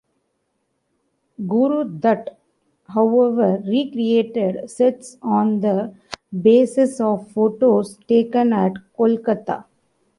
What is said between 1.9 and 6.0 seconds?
Dutt however recreated sets on the